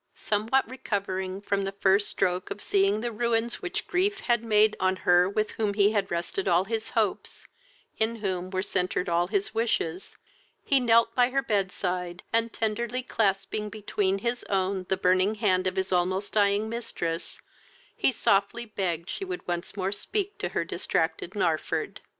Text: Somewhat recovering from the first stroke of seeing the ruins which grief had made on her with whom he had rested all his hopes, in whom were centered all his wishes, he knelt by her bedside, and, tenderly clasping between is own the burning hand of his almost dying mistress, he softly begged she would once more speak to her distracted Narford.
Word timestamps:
Somewhat 0.15 0.67
recovering 0.67 1.41
from 1.41 1.63
the 1.63 1.71
first 1.73 2.07
stroke 2.07 2.49
of 2.49 2.59
seeing 2.59 3.01
the 3.01 3.11
ruins 3.11 3.61
which 3.61 3.85
grief 3.85 4.21
had 4.21 4.43
made 4.43 4.75
on 4.79 4.95
her 4.95 5.29
with 5.29 5.51
whom 5.51 5.75
he 5.75 5.91
had 5.91 6.09
rested 6.09 6.47
all 6.47 6.63
his 6.65 6.89
hopes, 6.97 7.45
in 7.99 8.15
whom 8.15 8.49
were 8.49 8.63
centered 8.63 9.07
all 9.07 9.27
his 9.27 9.53
wishes, 9.53 10.17
he 10.65 10.79
knelt 10.79 11.13
by 11.13 11.29
her 11.29 11.43
bedside, 11.43 12.23
and, 12.33 12.51
tenderly 12.51 13.03
clasping 13.03 13.69
between 13.69 14.17
is 14.25 14.43
own 14.45 14.87
the 14.89 14.97
burning 14.97 15.35
hand 15.35 15.67
of 15.67 15.75
his 15.75 15.91
almost 15.91 16.33
dying 16.33 16.67
mistress, 16.67 17.39
he 17.95 18.11
softly 18.11 18.65
begged 18.65 19.07
she 19.07 19.23
would 19.23 19.47
once 19.47 19.77
more 19.77 19.91
speak 19.91 20.35
to 20.39 20.49
her 20.49 20.65
distracted 20.65 21.35
Narford. 21.35 21.99